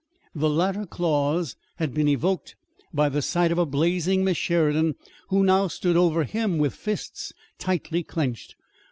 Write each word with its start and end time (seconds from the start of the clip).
The 0.33 0.49
latter 0.49 0.87
clause 0.87 1.55
had 1.75 1.93
been 1.93 2.07
evoked 2.07 2.55
by 2.91 3.07
the 3.07 3.21
sight 3.21 3.51
of 3.51 3.59
a 3.59 3.67
blazing 3.67 4.23
Miss 4.23 4.35
Sheridan, 4.37 4.95
who 5.29 5.43
now 5.43 5.67
stood 5.67 5.95
over 5.95 6.23
him 6.23 6.57
with 6.57 6.73
fists 6.73 7.33
tightly 7.59 8.01
clenched. 8.01 8.55